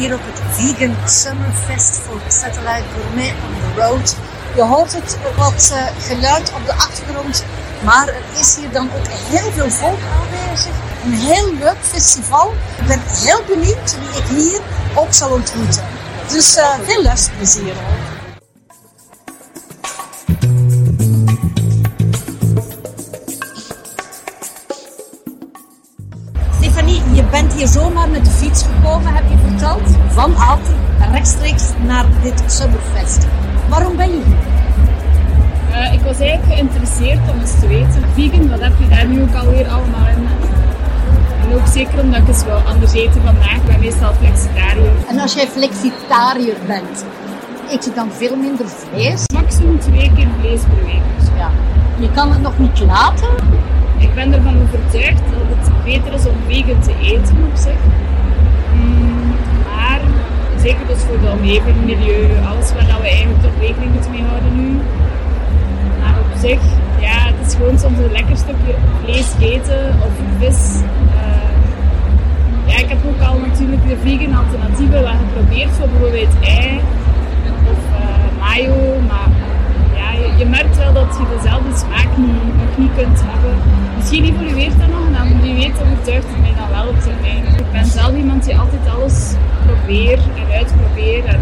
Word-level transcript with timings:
hier 0.00 0.14
op 0.14 0.20
het 0.24 0.40
Vegan 0.50 0.96
Summerfest 1.08 1.96
voor 1.96 2.20
Satellite 2.28 2.84
Gourmet 2.94 3.32
on 3.46 3.54
the 3.60 3.80
Road. 3.80 4.16
Je 4.54 4.62
hoort 4.62 4.92
het 4.92 5.18
wat 5.36 5.72
uh, 5.72 6.06
geluid 6.08 6.52
op 6.54 6.66
de 6.66 6.72
achtergrond, 6.72 7.44
maar 7.84 8.08
er 8.08 8.22
is 8.40 8.56
hier 8.56 8.70
dan 8.72 8.90
ook 8.96 9.06
heel 9.08 9.52
veel 9.52 9.70
volk 9.70 9.98
aanwezig. 10.20 10.72
Een 11.04 11.12
heel 11.12 11.54
leuk 11.54 11.82
festival. 11.82 12.54
Ik 12.80 12.86
ben 12.86 13.00
heel 13.06 13.42
benieuwd 13.46 13.96
wie 13.98 14.22
ik 14.22 14.28
hier 14.28 14.60
ook 14.94 15.12
zal 15.12 15.30
ontmoeten. 15.30 15.84
Dus 16.28 16.56
uh, 16.56 16.74
veel 16.86 17.02
luisterplezier. 17.02 17.74
Bent 27.30 27.52
hier 27.52 27.66
zomaar 27.66 28.08
met 28.08 28.24
de 28.24 28.30
fiets 28.30 28.62
gekomen, 28.62 29.14
heb 29.14 29.24
je 29.28 29.36
verteld. 29.48 29.96
Van 30.08 30.36
Aalten 30.36 30.80
rechtstreeks 31.12 31.64
naar 31.86 32.04
dit 32.22 32.42
Summerfest. 32.46 33.26
Waarom 33.68 33.96
ben 33.96 34.10
je 34.10 34.22
hier? 34.24 34.36
Uh, 35.70 35.92
ik 35.92 36.00
was 36.00 36.18
eigenlijk 36.18 36.52
geïnteresseerd 36.52 37.30
om 37.30 37.40
eens 37.40 37.60
te 37.60 37.68
weten, 37.68 38.04
vegan, 38.14 38.48
wat 38.48 38.60
heb 38.60 38.72
je 38.78 38.88
daar 38.88 39.06
nu 39.06 39.22
ook 39.22 39.34
alweer 39.34 39.68
allemaal 39.68 40.06
in? 40.16 40.28
En 41.42 41.54
ook 41.54 41.66
zeker 41.66 42.00
omdat 42.00 42.20
ik 42.20 42.28
eens 42.28 42.44
wel 42.44 42.58
anders 42.58 42.92
eten 42.92 43.22
vandaag, 43.22 43.56
ik 43.56 43.66
ben 43.66 43.80
meestal 43.80 44.12
flexitariër. 44.12 44.92
En 45.08 45.18
als 45.18 45.34
jij 45.34 45.46
flexitariër 45.46 46.56
bent, 46.66 47.04
eet 47.70 47.84
je 47.84 47.92
dan 47.94 48.08
veel 48.12 48.36
minder 48.36 48.68
vlees? 48.68 49.24
Maximum 49.34 49.80
twee 49.80 50.12
keer 50.14 50.28
vlees 50.40 50.60
per 50.60 50.84
week. 50.84 51.02
Ja. 51.36 51.50
Je 51.98 52.10
kan 52.10 52.32
het 52.32 52.42
nog 52.42 52.58
niet 52.58 52.80
laten? 52.80 53.28
Ik 54.00 54.14
ben 54.14 54.32
ervan 54.32 54.54
overtuigd 54.62 55.22
dat 55.32 55.46
het 55.54 55.84
beter 55.84 56.12
is 56.12 56.26
om 56.26 56.36
vegan 56.48 56.80
te 56.80 56.94
eten 57.02 57.36
op 57.50 57.56
zich. 57.66 57.82
Mm, 58.74 59.34
maar 59.64 60.00
zeker 60.62 60.86
dus 60.86 61.02
voor 61.06 61.20
de 61.20 61.30
omgeving, 61.30 61.76
milieu, 61.84 62.24
alles 62.50 62.72
waar 62.72 63.00
we 63.00 63.08
eigenlijk 63.08 63.42
toch 63.42 63.56
rekening 63.60 63.92
moeten 63.92 64.10
mee 64.10 64.22
houden 64.22 64.52
nu. 64.60 64.70
Maar 66.00 66.16
op 66.18 66.38
zich, 66.38 66.60
ja, 67.00 67.18
het 67.30 67.46
is 67.46 67.54
gewoon 67.54 67.78
soms 67.78 67.98
een 67.98 68.12
lekker 68.12 68.36
stukje 68.36 68.74
vlees 69.02 69.30
eten 69.40 69.84
of 70.06 70.12
vis. 70.38 70.80
Uh, 71.16 71.50
ja, 72.70 72.76
ik 72.78 72.88
heb 72.88 72.98
ook 73.06 73.20
al 73.28 73.38
natuurlijk 73.38 73.88
de 73.88 73.96
vegan 74.02 74.34
alternatieven 74.34 75.02
wel 75.02 75.16
geprobeerd, 75.24 75.70
zoals 75.74 75.90
bijvoorbeeld 75.90 76.34
ei 76.42 76.80
en 89.90 90.52
uitprobeert. 90.52 91.24
En 91.24 91.40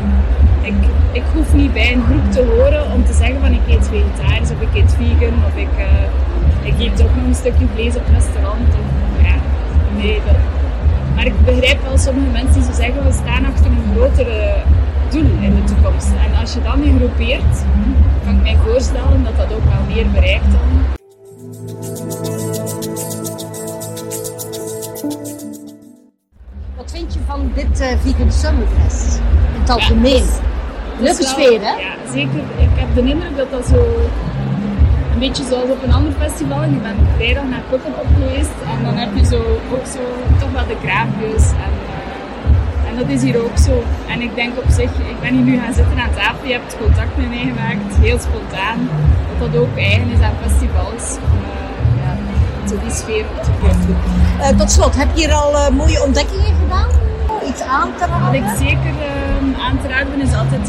ik, 0.62 0.74
ik 1.12 1.22
hoef 1.34 1.54
niet 1.54 1.72
bij 1.72 1.92
een 1.92 2.02
groep 2.02 2.32
te 2.32 2.42
horen 2.42 2.92
om 2.92 3.04
te 3.04 3.12
zeggen 3.12 3.41
van 3.41 3.52
ik 3.52 3.60
eet 3.68 3.88
vegetarisch 3.88 4.50
of 4.50 4.60
ik 4.60 4.74
eet 4.74 4.94
vegan 4.94 5.34
of 5.46 5.56
ik, 5.56 5.74
uh, 5.78 6.80
ik 6.80 6.92
ook 6.92 7.14
nog 7.16 7.24
een 7.26 7.34
stukje 7.34 7.66
vlees 7.74 7.96
op 7.96 8.02
restaurant. 8.12 8.69
Ja, 9.22 9.34
nee, 9.96 10.20
dat, 10.26 10.36
maar 11.14 11.26
ik 11.26 11.44
begrijp 11.44 11.82
wel 11.82 11.98
sommige 11.98 12.30
mensen 12.30 12.54
die 12.54 12.62
zo 12.62 12.72
zeggen 12.72 13.04
we 13.04 13.12
staan 13.12 13.44
achter 13.44 13.66
een 13.66 13.94
grotere 13.94 14.54
doel 15.10 15.30
in 15.41 15.54
de 15.54 15.64
toekomst. 15.64 16.08
En 16.26 16.41
als 16.41 16.54
je 16.54 16.62
dan 16.62 16.82
in 16.82 16.96
groepeert, 16.96 17.64
kan 18.24 18.34
ik 18.34 18.42
mij 18.42 18.56
voorstellen 18.64 19.24
dat 19.24 19.36
dat 19.36 19.52
ook 19.56 19.64
wel 19.64 19.94
meer 19.94 20.10
bereikt 20.10 20.52
dan. 20.52 20.97
Dit 27.78 27.90
uh, 27.90 28.12
Vegan 28.12 28.32
Summerfest 28.32 29.20
in 29.54 29.60
het 29.60 29.70
algemeen? 29.70 30.24
Ja, 30.24 31.02
Leuke 31.04 31.24
sfeer, 31.24 31.60
hè? 31.60 31.74
Ja, 31.86 31.94
zeker. 32.12 32.42
Ik 32.66 32.74
heb 32.74 32.94
de 32.94 33.00
indruk 33.00 33.36
dat 33.36 33.50
dat 33.50 33.66
zo 33.66 33.80
een 35.12 35.18
beetje 35.18 35.44
zoals 35.44 35.70
op 35.70 35.82
een 35.82 35.92
ander 35.92 36.12
festival. 36.12 36.62
Ik 36.62 36.82
ben 36.82 36.97
vrijdag 37.16 37.44
naar 37.44 37.62
Pukkelpop 37.70 38.06
geweest 38.19 38.56
en 38.72 38.84
dan 38.84 38.97
heb 38.97 39.10
je 39.14 39.25
zo, 39.25 39.41
ook 39.75 39.86
zo 39.97 40.03
toch 40.41 40.53
wel 40.53 40.66
de 40.66 40.76
kraampjes. 40.84 41.44
En, 41.66 41.72
uh, 41.86 42.88
en 42.88 42.97
dat 42.98 43.08
is 43.08 43.22
hier 43.22 43.38
ook 43.44 43.58
zo. 43.66 43.82
En 44.08 44.20
ik 44.20 44.34
denk 44.34 44.53
op 44.58 44.70
zich, 44.70 44.91
ik 45.14 45.20
ben 45.20 45.32
hier 45.34 45.44
nu 45.50 45.58
gaan 45.60 45.74
zitten 45.74 45.98
aan 45.98 46.14
tafel, 46.14 46.47
je 46.47 46.53
hebt 46.53 46.76
contact 46.78 47.16
met 47.16 47.28
mij 47.28 47.44
gemaakt, 47.53 47.91
heel 48.06 48.19
spontaan. 48.19 48.78
Dat 49.28 49.53
dat 49.53 49.60
ook 49.60 49.76
eigen 49.76 50.10
is 50.10 50.20
aan 50.20 50.36
festivals. 50.47 51.04
Om, 51.32 51.41
uh, 51.53 52.03
ja, 52.03 52.12
zo 52.69 52.74
die 52.84 52.94
sfeer 53.00 53.24
op 53.36 53.42
te. 53.42 53.50
Uh, 54.38 54.48
tot 54.58 54.70
slot, 54.70 54.97
heb 54.97 55.08
je 55.14 55.20
hier 55.20 55.32
al 55.32 55.72
mooie 55.72 56.04
ontdekkingen 56.04 56.54
gedaan? 56.62 57.07
Iets 57.48 57.62
aan 57.62 57.91
te 57.98 58.04
raden? 58.06 58.25
Wat 58.25 58.34
ik 58.34 58.66
zeker 58.69 58.94
ehm, 59.12 59.60
aan 59.66 59.78
te 59.82 59.88
raden 59.88 60.20
is 60.20 60.34
altijd 60.34 60.66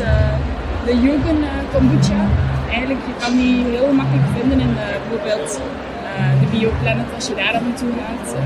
de 0.85 1.01
Jugend 1.01 1.45
kombucha 1.73 2.21
eigenlijk, 2.69 3.01
je 3.11 3.15
kan 3.23 3.31
die 3.37 3.55
heel 3.75 3.91
makkelijk 3.93 4.27
vinden 4.37 4.59
in 4.59 4.69
uh, 4.69 4.83
bijvoorbeeld 5.01 5.49
uh, 5.59 6.39
de 6.41 6.47
Bioplanet 6.51 7.09
als 7.15 7.27
je 7.27 7.35
daar 7.35 7.55
naartoe 7.63 7.91
gaat. 8.01 8.27
Uh, 8.35 8.41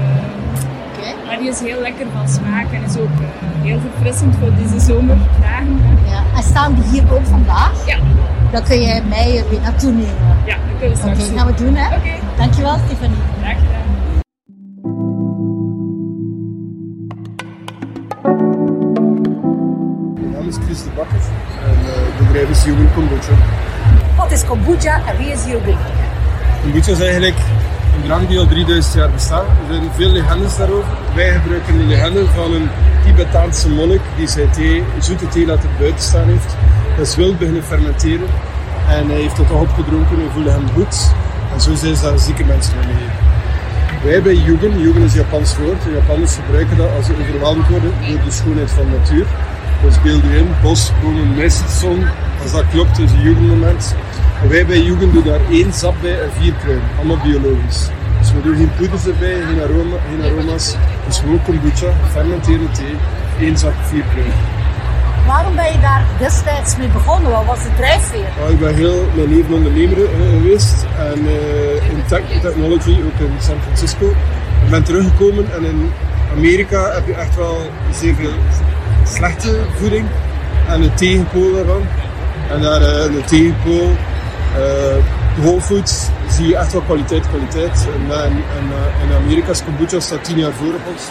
okay. 0.88 1.14
Maar 1.26 1.38
die 1.38 1.50
is 1.50 1.60
heel 1.60 1.82
lekker 1.82 2.06
van 2.16 2.28
smaak 2.30 2.68
en 2.72 2.84
is 2.84 2.98
ook 2.98 3.18
heel 3.62 3.80
verfrissend 3.80 4.36
voor 4.40 4.52
deze 4.62 4.80
zomerdagen. 4.80 5.76
Ja. 6.14 6.22
En 6.38 6.44
staan 6.44 6.74
die 6.74 6.84
hier 6.92 7.14
ook 7.14 7.26
vandaag? 7.26 7.86
Ja. 7.86 7.98
Dan 8.52 8.64
kun 8.64 8.82
je 8.82 9.02
mij 9.10 9.38
er 9.38 9.50
weer 9.50 9.62
naartoe 9.62 9.92
nemen. 9.92 10.38
Ja, 10.46 10.56
dat 10.56 10.78
kunnen 10.80 10.90
we 10.90 10.96
straks 10.96 11.20
Oké, 11.20 11.32
okay, 11.32 11.38
gaan 11.38 11.48
we 11.48 11.64
doen 11.64 11.76
hè? 11.76 11.88
Oké. 11.88 11.96
Okay. 11.96 12.20
Dankjewel 12.38 12.78
Stefanie. 12.86 13.18
Graag 13.42 13.73
is 20.54 20.66
Chris 20.66 20.84
de 20.84 20.90
Bakker 20.96 21.24
en 21.68 21.78
het 21.86 22.28
bedrijf 22.28 22.50
is 22.50 22.64
Human 22.64 22.90
Kombucha. 22.94 23.34
Wat 24.18 24.32
is 24.32 24.46
kombucha 24.46 25.02
en 25.08 25.18
wie 25.18 25.32
is 25.32 25.44
Jürgen? 25.46 25.78
Kombucha 26.62 26.92
is 26.92 27.00
eigenlijk 27.00 27.38
een 27.96 28.04
drank 28.06 28.28
die 28.28 28.40
al 28.40 28.48
3000 28.48 28.94
jaar 28.94 29.12
bestaat. 29.12 29.46
Er 29.46 29.74
zijn 29.74 29.90
veel 29.96 30.12
legendes 30.12 30.58
daarover. 30.58 30.94
Wij 31.16 31.32
gebruiken 31.32 31.78
de 31.78 31.84
legende 31.84 32.26
van 32.26 32.54
een 32.54 32.70
Tibetaanse 33.06 33.70
monnik 33.70 34.02
die 34.18 34.28
zijn 34.28 34.50
thee, 34.50 34.84
zoete 35.00 35.28
thee 35.28 35.46
laten 35.46 35.70
buiten 35.80 36.04
staan 36.04 36.28
heeft. 36.28 36.56
Dat 36.98 37.08
is 37.08 37.16
wild 37.16 37.38
beginnen 37.38 37.64
fermenteren 37.64 38.28
en 38.90 39.10
hij 39.10 39.22
heeft 39.22 39.38
dat 39.38 39.48
toch 39.48 39.62
opgedronken 39.62 40.18
en 40.22 40.32
voelde 40.34 40.52
hem 40.52 40.68
goed. 40.74 41.14
En 41.54 41.62
zo 41.62 41.76
zijn 41.76 41.96
ze 41.96 42.04
daar 42.04 42.20
zieke 42.20 42.46
mensen 42.46 42.76
mee. 42.78 43.08
Wij 44.04 44.22
bij 44.22 44.36
Yugen, 44.36 44.80
Yugen 44.80 45.02
is 45.02 45.14
een 45.14 45.20
Japans 45.20 45.58
woord, 45.58 45.84
de 45.84 45.92
Japanners 45.92 46.36
gebruiken 46.36 46.78
dat 46.78 46.90
als 46.96 47.06
ze 47.06 47.14
overweldigd 47.22 47.70
worden 47.70 47.94
door 48.08 48.24
de 48.26 48.32
schoonheid 48.32 48.72
van 48.72 48.86
de 48.86 48.98
natuur. 48.98 49.26
Beeld 49.84 50.24
u 50.24 50.38
in, 50.38 50.48
bos, 50.62 50.92
bomen, 51.02 51.36
mist, 51.36 51.70
zon, 51.80 52.04
als 52.42 52.52
dat 52.52 52.64
klopt 52.72 53.00
is 53.00 53.12
een 53.12 53.22
jugendmoment. 53.22 53.96
En 54.42 54.50
wij 54.50 54.66
bij 54.66 54.82
Jugend 54.82 55.14
doen 55.14 55.24
daar 55.24 55.40
één 55.50 55.74
sap 55.74 55.96
bij 56.02 56.22
en 56.22 56.32
vier 56.32 56.54
kruiden, 56.54 56.88
allemaal 56.98 57.18
biologisch. 57.24 57.90
Dus 58.20 58.34
we 58.34 58.42
doen 58.42 58.56
geen 58.56 58.72
poeders 58.78 59.06
erbij, 59.06 59.42
geen, 59.42 59.62
aroma, 59.62 59.96
geen 60.10 60.32
aroma's. 60.32 60.76
Dus 61.06 61.18
gewoon 61.18 61.42
kombucha, 61.44 61.88
fermenteerde 62.12 62.72
thee, 62.72 62.96
één 63.40 63.58
sap, 63.58 63.74
vier 63.82 64.04
kruiden. 64.12 64.34
Waarom 65.28 65.56
ben 65.56 65.72
je 65.72 65.80
daar 65.80 66.06
destijds 66.20 66.78
mee 66.78 66.88
begonnen? 66.88 67.32
Wat 67.32 67.46
was 67.46 67.64
de 67.64 67.70
drijfveer? 67.76 68.28
Ja, 68.40 68.48
ik 68.50 68.60
ben 68.60 68.76
heel 68.76 69.08
mijn 69.16 69.28
leven 69.28 69.54
ondernemer 69.54 69.98
uh, 69.98 70.08
geweest 70.38 70.86
en 70.98 71.20
uh, 71.26 71.90
in 71.92 72.04
tech, 72.08 72.22
technology, 72.42 72.92
ook 73.06 73.20
in 73.20 73.34
San 73.40 73.62
Francisco. 73.62 74.06
Ik 74.64 74.70
ben 74.70 74.84
teruggekomen 74.84 75.54
en 75.54 75.66
in 75.66 75.92
Amerika 76.36 76.92
heb 76.92 77.08
je 77.08 77.14
echt 77.14 77.36
wel 77.36 77.58
zeer 77.92 78.16
veel 78.16 78.32
slechte 79.04 79.60
voeding 79.78 80.06
en 80.70 80.82
de 80.82 80.94
tegenpool 80.94 81.54
daarvan. 81.54 81.88
En 82.52 82.62
daar 82.62 82.80
de 82.80 83.22
tegenpool, 83.26 83.90
Whole 85.36 85.62
Foods, 85.62 86.10
zie 86.30 86.48
je 86.48 86.58
echt 86.58 86.74
wel 86.74 86.82
kwaliteit, 86.82 87.28
kwaliteit. 87.28 87.88
En, 87.96 88.16
en, 88.16 88.32
en 88.58 88.66
uh, 88.78 89.04
in 89.04 89.24
Amerika 89.24 89.50
is 89.50 89.64
kombucha 89.64 90.00
staat 90.00 90.24
10 90.24 90.38
jaar 90.38 90.52
voor 90.52 90.74
op 90.74 90.88
ons. 90.92 91.04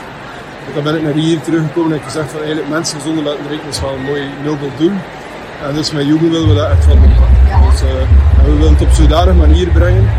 Dan 0.75 0.85
ben 0.85 0.97
ik 0.97 1.03
naar 1.03 1.13
hier 1.13 1.41
teruggekomen 1.41 1.91
en 1.91 1.97
ik 1.97 2.05
gezegd 2.05 2.31
van 2.31 2.39
eigenlijk 2.39 2.69
mensen 2.69 3.01
gezonder 3.01 3.25
laten 3.25 3.47
drinken 3.47 3.69
is 3.69 3.81
wel 3.81 3.95
een 3.95 4.03
mooi 4.03 4.23
nobel 4.45 4.71
doel. 4.79 4.93
En 5.67 5.75
dus 5.75 5.93
met 5.93 6.07
Jugend 6.07 6.31
willen 6.31 6.49
we 6.49 6.55
dat 6.55 6.71
echt 6.71 6.87
wel 6.87 6.95
doen. 6.95 7.15
Dus, 7.71 7.81
en 7.81 8.45
we 8.45 8.57
willen 8.57 8.73
het 8.73 8.83
op 8.83 8.91
zodanig 8.91 9.35
manier 9.35 9.69
brengen 9.69 10.11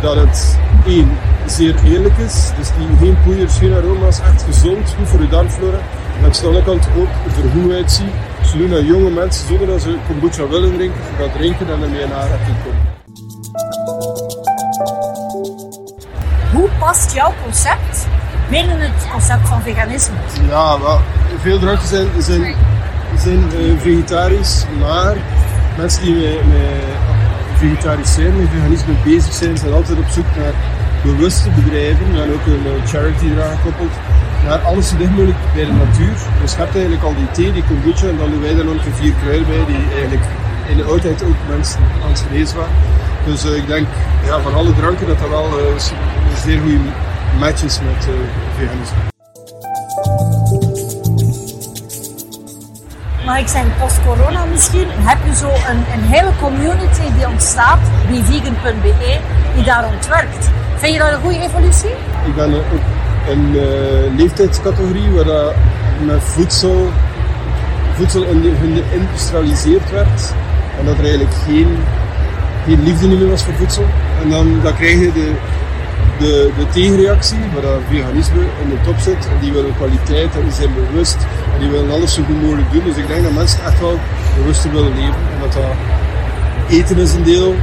dat 0.00 0.16
het 0.16 0.58
één 0.86 1.10
zeer 1.46 1.74
eerlijk 1.84 2.16
is. 2.16 2.50
Dus 2.58 2.68
die, 2.78 2.96
geen 3.00 3.16
poeiers, 3.24 3.58
geen 3.58 3.74
aroma's, 3.74 4.20
echt 4.20 4.42
gezond, 4.42 4.94
goed 4.96 5.08
voor 5.08 5.20
je 5.20 5.28
darmflora. 5.28 5.78
En 6.18 6.24
aan 6.24 6.30
de 6.30 6.46
andere 6.46 6.64
kant 6.64 6.86
ook 6.96 7.08
er 7.44 7.50
goed 7.50 7.72
uitziet. 7.72 8.12
Ze 8.44 8.58
doen 8.58 8.70
naar 8.70 8.82
jonge 8.82 9.10
mensen 9.10 9.46
zonder 9.46 9.66
dat 9.66 9.82
ze 9.82 9.96
kombucha 10.06 10.48
willen 10.48 10.74
drinken, 10.74 11.00
gaan 11.18 11.32
drinken 11.36 11.66
en 11.66 11.82
ermee 11.82 12.00
in 12.00 12.12
aanraking 12.12 12.56
komen. 12.64 12.92
Hoe 16.52 16.68
past 16.78 17.14
jouw 17.14 17.32
concept 17.42 18.06
binnen 18.50 18.80
het 18.80 19.10
concept 19.12 19.48
van 19.48 19.62
veganisme? 19.62 20.14
Ja, 20.48 20.80
wel, 20.80 21.00
veel 21.40 21.58
drankjes 21.58 21.88
zijn, 21.88 22.08
zijn, 22.18 22.54
zijn 23.18 23.38
uh, 23.38 23.80
vegetarisch, 23.80 24.64
maar 24.80 25.16
mensen 25.76 26.02
die 26.02 26.14
met, 26.14 26.46
met 26.46 27.58
vegetarisch 27.58 28.14
zijn, 28.14 28.36
met 28.36 28.48
veganisme 28.48 28.94
bezig 29.04 29.32
zijn, 29.32 29.58
zijn 29.58 29.72
altijd 29.72 29.98
op 29.98 30.08
zoek 30.08 30.24
naar 30.36 30.52
bewuste 31.04 31.48
bedrijven. 31.50 32.06
Hebben 32.14 32.34
ook 32.36 32.46
een 32.46 32.86
charity 32.86 33.26
eraan 33.26 33.56
gekoppeld 33.56 33.94
maar 34.46 34.58
alles 34.58 34.88
zo 34.88 34.96
dicht 34.96 35.10
mogelijk 35.10 35.38
bij 35.54 35.64
de 35.64 35.72
natuur. 35.72 36.14
Dus 36.40 36.52
je 36.52 36.58
hebt 36.58 36.74
eigenlijk 36.74 37.04
al 37.04 37.14
die 37.14 37.30
thee, 37.30 37.52
die 37.52 37.64
kombucha, 37.64 38.06
en 38.06 38.16
dan 38.16 38.30
doen 38.30 38.40
wij 38.40 38.54
daar 38.54 38.64
nog 38.64 38.84
een 38.84 38.94
vier 38.94 39.14
kruiden 39.22 39.46
bij, 39.46 39.64
die 39.66 39.92
eigenlijk 39.92 40.24
in 40.68 40.76
de 40.76 40.84
oudheid 40.84 41.22
ook 41.22 41.36
mensen 41.48 41.80
aan 42.02 42.10
het 42.10 42.24
genezen 42.28 42.56
waren. 42.56 42.74
Dus 43.24 43.44
uh, 43.44 43.56
ik 43.56 43.66
denk 43.66 43.86
ja, 44.24 44.40
van 44.40 44.54
alle 44.54 44.74
dranken 44.74 45.06
dat 45.06 45.18
dat 45.18 45.28
wel 45.28 45.48
uh, 45.58 45.78
zeer 46.44 46.60
goede 46.60 46.78
match 47.38 47.62
is 47.62 47.80
met 47.80 48.08
uh, 48.08 48.14
veganisme. 48.56 48.96
Maar 53.26 53.38
ik 53.38 53.48
zeg, 53.48 53.78
post-corona 53.78 54.44
misschien, 54.44 54.86
heb 54.90 55.18
je 55.24 55.34
zo 55.34 55.48
een, 55.48 55.82
een 55.94 56.02
hele 56.02 56.30
community 56.40 57.14
die 57.16 57.28
ontstaat, 57.28 57.78
die 58.10 58.22
vegan.be, 58.22 59.18
die 59.54 59.64
daar 59.64 59.84
ontwerkt. 59.94 60.50
Vind 60.84 60.96
je 60.96 61.02
dat 61.02 61.12
een 61.12 61.20
goede 61.20 61.40
evolutie? 61.40 61.90
Ik 62.26 62.34
ben 62.34 62.54
ook 62.54 62.64
een 63.28 63.54
uh, 63.54 64.16
leeftijdscategorie 64.16 65.10
waar 65.10 65.54
met 66.06 66.22
voedsel, 66.22 66.88
voedsel 67.94 68.24
geïndustrialiseerd 68.90 69.90
werd. 69.90 70.32
En 70.78 70.84
dat 70.84 70.98
er 70.98 71.04
eigenlijk 71.04 71.34
geen, 71.46 71.78
geen 72.66 72.82
liefde 72.82 73.08
meer 73.08 73.28
was 73.28 73.42
voor 73.42 73.54
voedsel. 73.54 73.84
En 74.22 74.30
dan, 74.30 74.60
dan 74.62 74.74
krijg 74.74 75.00
je 75.00 75.12
de, 75.12 75.32
de, 76.18 76.50
de 76.58 76.68
tegenreactie, 76.68 77.38
waar 77.52 77.62
dat 77.62 77.80
veganisme 77.90 78.40
in 78.62 78.68
de 78.68 78.80
top 78.84 78.98
zit. 78.98 79.28
En 79.32 79.38
die 79.40 79.52
willen 79.52 79.76
kwaliteit 79.76 80.34
en 80.34 80.42
die 80.42 80.52
zijn 80.52 80.74
bewust. 80.74 81.16
En 81.54 81.60
die 81.60 81.68
willen 81.68 81.90
alles 81.90 82.14
zo 82.14 82.22
goed 82.22 82.42
mogelijk 82.42 82.72
doen. 82.72 82.84
Dus 82.84 82.96
ik 82.96 83.06
denk 83.06 83.22
dat 83.22 83.32
mensen 83.32 83.64
echt 83.64 83.80
wel 83.80 83.98
bewuster 84.36 84.72
willen 84.72 84.94
leven. 84.94 85.22
En 85.34 85.40
dat 85.40 85.52
dat 85.52 85.72
eten 86.68 86.98
is 86.98 87.12
een 87.12 87.24
deel, 87.24 87.54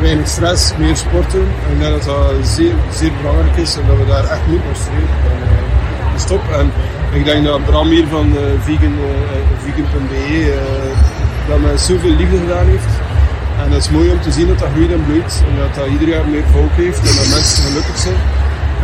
weinig 0.00 0.28
stress, 0.28 0.72
meer 0.78 0.96
sporten. 0.96 1.40
En 1.40 1.72
ik 1.72 1.78
denk 1.78 1.92
dat 1.92 2.04
dat 2.04 2.46
zeer, 2.46 2.74
zeer 2.92 3.12
belangrijk 3.20 3.56
is 3.56 3.76
en 3.76 3.86
dat 3.86 3.96
we 3.96 4.06
daar 4.06 4.24
echt 4.24 4.46
moeten 4.46 4.66
naar 4.66 4.76
streven. 4.76 5.18
En, 5.30 5.38
uh, 5.42 6.18
stop. 6.18 6.42
En 6.52 6.72
ik 7.12 7.24
denk 7.24 7.44
dat 7.44 7.64
Bram 7.64 7.88
hier 7.88 8.06
van 8.06 8.26
uh, 8.26 8.40
vegan, 8.60 8.92
uh, 8.92 9.06
vegan.be 9.64 10.54
uh, 11.48 11.62
dat 11.70 11.80
zoveel 11.80 12.10
liefde 12.10 12.38
gedaan 12.38 12.66
heeft. 12.66 12.92
En 13.62 13.72
het 13.72 13.82
is 13.82 13.90
mooi 13.90 14.10
om 14.10 14.20
te 14.20 14.32
zien 14.32 14.46
dat 14.46 14.58
dat 14.58 14.68
groeit 14.74 14.92
en 14.92 15.04
bloeit. 15.04 15.42
En 15.48 15.56
dat 15.56 15.74
dat 15.74 15.86
ieder 15.86 16.08
jaar 16.08 16.28
meer 16.28 16.44
volk 16.52 16.72
heeft 16.72 16.98
en 16.98 17.16
dat 17.16 17.28
mensen 17.28 17.62
gelukkig 17.62 17.96
zijn. 17.96 18.16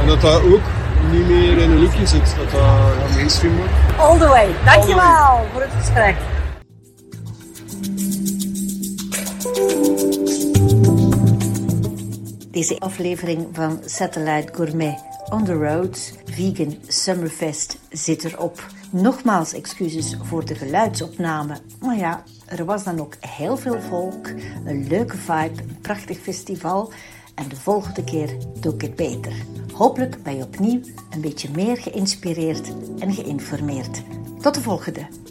En 0.00 0.06
dat 0.06 0.20
dat 0.20 0.42
ook 0.42 0.66
niet 1.10 1.28
meer 1.28 1.58
in 1.58 1.70
een 1.70 1.78
hoekje 1.78 2.06
zit, 2.06 2.34
dat 2.36 2.50
dat 2.50 2.60
ja, 2.60 3.14
mainstream 3.14 3.56
wordt. 3.56 3.72
All 3.96 4.18
the 4.18 4.28
way. 4.28 4.48
Dankjewel 4.64 5.46
voor 5.52 5.60
het 5.60 5.70
gesprek. 5.78 6.16
Deze 12.52 12.78
aflevering 12.78 13.48
van 13.52 13.80
Satellite 13.84 14.54
Gourmet 14.54 14.98
on 15.30 15.44
the 15.44 15.52
Road 15.52 16.12
Vegan 16.24 16.76
Summerfest 16.86 17.78
zit 17.90 18.24
erop. 18.24 18.66
Nogmaals 18.90 19.52
excuses 19.52 20.16
voor 20.22 20.44
de 20.44 20.54
geluidsopname. 20.54 21.56
Maar 21.80 21.96
ja, 21.96 22.22
er 22.46 22.64
was 22.64 22.84
dan 22.84 23.00
ook 23.00 23.14
heel 23.20 23.56
veel 23.56 23.80
volk, 23.80 24.28
een 24.64 24.88
leuke 24.88 25.16
vibe, 25.16 25.62
een 25.62 25.78
prachtig 25.80 26.18
festival. 26.18 26.92
En 27.34 27.48
de 27.48 27.56
volgende 27.56 28.04
keer 28.04 28.36
doe 28.60 28.74
ik 28.74 28.80
het 28.80 28.96
beter. 28.96 29.32
Hopelijk 29.72 30.22
ben 30.22 30.36
je 30.36 30.42
opnieuw 30.42 30.80
een 31.10 31.20
beetje 31.20 31.48
meer 31.54 31.76
geïnspireerd 31.76 32.72
en 32.98 33.12
geïnformeerd. 33.12 34.02
Tot 34.40 34.54
de 34.54 34.60
volgende! 34.60 35.21